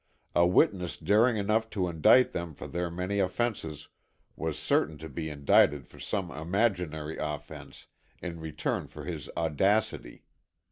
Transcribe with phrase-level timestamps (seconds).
[0.33, 3.87] A witness daring enough to indict them for their many offences
[4.35, 7.85] was certain to be indicted for some imaginary offense
[8.19, 10.25] in return for his audacity.